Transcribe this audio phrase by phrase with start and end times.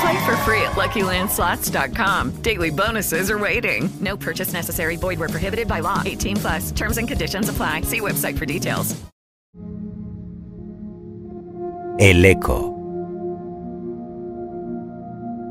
[0.00, 2.42] Play for free at LuckyLandSlots.com.
[2.42, 3.88] Daily bonuses are waiting.
[4.00, 4.96] No purchase necessary.
[4.96, 6.02] Void were prohibited by law.
[6.04, 6.72] 18 plus.
[6.72, 7.82] Terms and conditions apply.
[7.82, 8.94] See website for details.
[11.98, 12.76] El eco.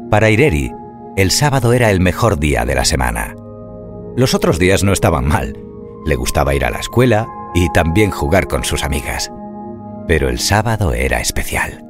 [0.10, 0.72] Para Ireri,
[1.18, 3.36] el sábado era el mejor día de la semana.
[4.16, 5.58] Los otros días no estaban mal.
[6.06, 9.30] Le gustaba ir a la escuela y también jugar con sus amigas.
[10.08, 11.84] Pero el sábado era especial.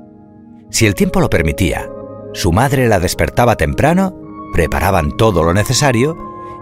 [0.71, 1.87] Si el tiempo lo permitía,
[2.33, 4.15] su madre la despertaba temprano,
[4.53, 6.15] preparaban todo lo necesario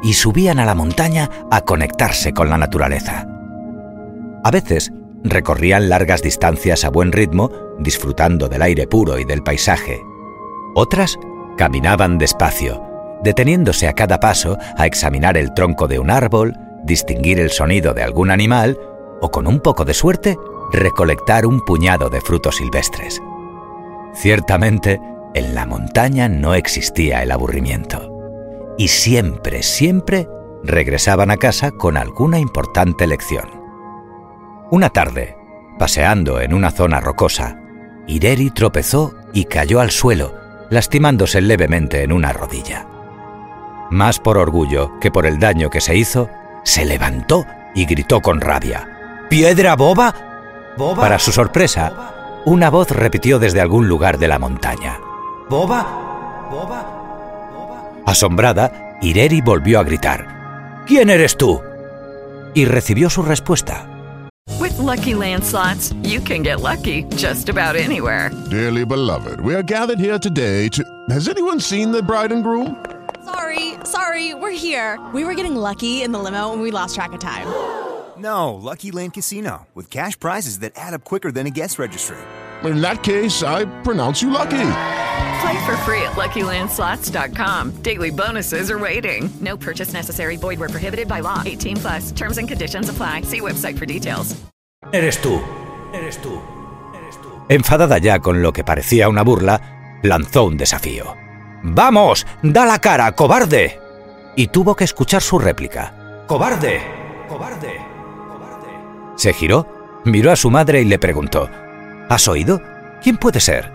[0.04, 3.28] y subían a la montaña a conectarse con la naturaleza.
[4.44, 4.92] A veces
[5.24, 10.02] recorrían largas distancias a buen ritmo, disfrutando del aire puro y del paisaje.
[10.76, 11.18] Otras
[11.58, 12.84] caminaban despacio,
[13.24, 18.04] deteniéndose a cada paso a examinar el tronco de un árbol, distinguir el sonido de
[18.04, 18.78] algún animal
[19.22, 20.38] o, con un poco de suerte,
[20.72, 23.22] recolectar un puñado de frutos silvestres.
[24.14, 25.00] Ciertamente,
[25.36, 28.10] en la montaña no existía el aburrimiento.
[28.78, 30.30] Y siempre, siempre
[30.64, 33.50] regresaban a casa con alguna importante lección.
[34.72, 35.38] Una tarde,
[35.78, 37.60] paseando en una zona rocosa,
[38.08, 40.34] Ireri tropezó y cayó al suelo,
[40.70, 42.88] lastimándose levemente en una rodilla.
[43.92, 46.30] Más por orgullo que por el daño que se hizo,
[46.64, 47.46] se levantó
[47.76, 49.28] y gritó con rabia.
[49.30, 50.16] ¿Piedra boba?
[50.96, 54.98] Para su sorpresa, una voz repitió desde algún lugar de la montaña.
[55.50, 55.84] ¿Boba?
[56.50, 56.82] ¿Boba?
[57.54, 58.04] ¡Boba!
[58.08, 60.84] Asombrada, Ireri volvió a gritar.
[60.88, 61.62] ¿Quién eres tú?
[62.56, 63.88] Y recibió su respuesta.
[64.60, 68.32] With lucky landslots, you can get lucky just about anywhere.
[68.50, 70.84] Dearly beloved, we are gathered here today to.
[71.10, 72.84] Has anyone seen the bride and groom?
[73.24, 75.00] Sorry, sorry, we're here.
[75.14, 77.48] We were getting lucky in the limo and we lost track of time.
[78.18, 82.16] No, Lucky Land Casino, with cash prizes that add up quicker than a guest registry.
[82.64, 84.64] In that case, I pronounce you lucky.
[85.42, 87.72] Play for free at LuckyLandSlots.com.
[87.82, 89.30] Daily bonuses are waiting.
[89.42, 90.38] No purchase necessary.
[90.38, 91.42] Void were prohibited by law.
[91.46, 92.12] 18 plus.
[92.12, 93.22] Terms and conditions apply.
[93.24, 94.36] See website for details.
[94.94, 95.42] Eres tú.
[95.94, 96.40] Eres tú.
[96.96, 97.30] Eres tú.
[97.50, 101.16] Enfadada ya con lo que parecía una burla, lanzó un desafío.
[101.64, 102.28] ¡Vamos!
[102.44, 103.80] ¡Da la cara, cobarde!
[104.36, 106.24] Y tuvo que escuchar su réplica.
[106.28, 106.82] ¡Cobarde!
[107.28, 107.96] ¡Cobarde!
[109.16, 111.50] Se giró, miró a su madre y le preguntó,
[112.10, 112.62] ¿Has oído?
[113.02, 113.72] ¿Quién puede ser?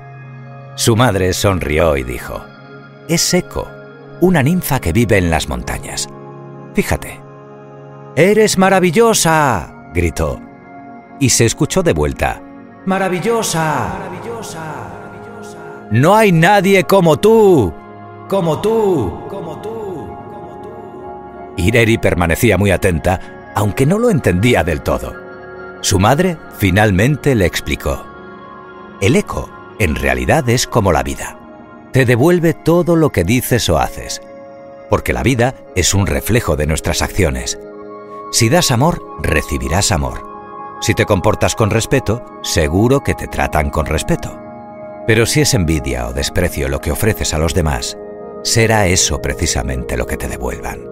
[0.75, 2.44] Su madre sonrió y dijo,
[3.08, 3.69] Es Eco,
[4.20, 6.08] una ninfa que vive en las montañas.
[6.75, 7.20] Fíjate.
[8.16, 9.91] ¡Eres maravillosa!
[9.94, 10.41] gritó.
[11.19, 12.42] Y se escuchó de vuelta.
[12.86, 13.98] ¡Maravillosa!
[15.91, 17.72] No hay nadie como tú.
[18.28, 19.26] Como tú.
[19.28, 19.70] Como tú.
[19.70, 21.54] Como tú.
[21.56, 23.20] Ireri permanecía muy atenta,
[23.54, 25.12] aunque no lo entendía del todo.
[25.81, 28.04] Su madre finalmente le explicó.
[29.00, 31.38] El eco, en realidad, es como la vida.
[31.91, 34.20] Te devuelve todo lo que dices o haces,
[34.91, 37.58] porque la vida es un reflejo de nuestras acciones.
[38.30, 40.22] Si das amor, recibirás amor.
[40.82, 44.38] Si te comportas con respeto, seguro que te tratan con respeto.
[45.06, 47.96] Pero si es envidia o desprecio lo que ofreces a los demás,
[48.42, 50.84] será eso precisamente lo que te devuelvan.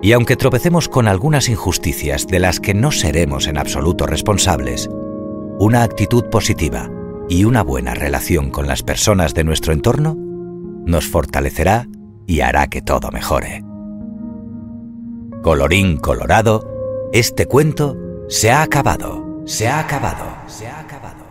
[0.00, 4.88] Y aunque tropecemos con algunas injusticias de las que no seremos en absoluto responsables,
[5.58, 6.88] una actitud positiva
[7.30, 10.16] y una buena relación con las personas de nuestro entorno
[10.84, 11.86] nos fortalecerá
[12.26, 13.64] y hará que todo mejore.
[15.40, 17.96] Colorín colorado, este cuento
[18.28, 21.24] se ha acabado, se ha acabado, se ha acabado.